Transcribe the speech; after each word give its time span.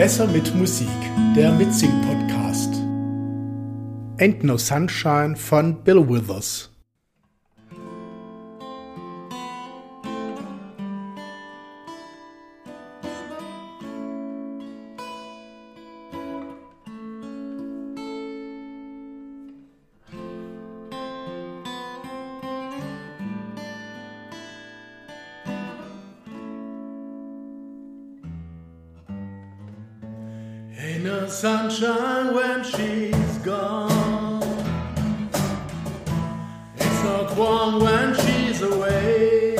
Besser 0.00 0.26
mit 0.28 0.54
Musik, 0.54 0.88
der 1.36 1.52
Mitsing-Podcast. 1.52 2.72
Ain't 4.18 4.42
No 4.42 4.56
Sunshine 4.56 5.36
von 5.36 5.84
Bill 5.84 6.08
Withers. 6.08 6.70
Ain't 30.82 31.04
no 31.04 31.26
sunshine 31.26 32.32
when 32.34 32.64
she's 32.64 33.38
gone. 33.44 34.42
It's 36.74 37.04
not 37.04 37.36
warm 37.36 37.80
when 37.80 38.14
she's 38.14 38.62
away. 38.62 39.58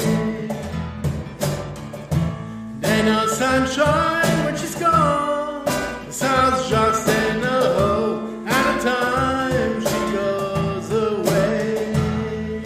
Ain't 2.82 3.04
no 3.04 3.26
sunshine 3.26 4.44
when 4.46 4.56
she's 4.56 4.74
gone. 4.76 5.66
The 6.06 6.12
sun's 6.12 6.70
just 6.70 7.06
in 7.06 7.44
a 7.44 7.60
hole, 7.74 8.20
and 8.46 8.80
the 8.80 8.84
time 8.90 9.80
she 9.88 10.00
goes 10.16 10.90
away. 10.90 12.62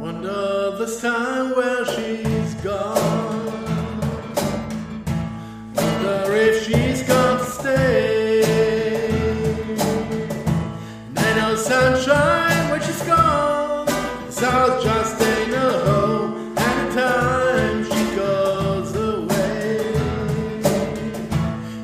Wonder 0.00 0.76
this 0.78 1.00
time 1.00 1.54
where 1.54 1.84
she's 1.84 2.33
south 14.34 14.82
just 14.82 15.22
ain't 15.22 15.54
a 15.54 15.70
home. 15.86 16.58
And 16.58 16.90
the 16.90 16.94
time 17.00 17.84
she 17.84 18.02
goes 18.16 18.90
away. 18.96 19.94